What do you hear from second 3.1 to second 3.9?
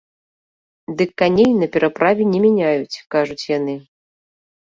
кажуць яны.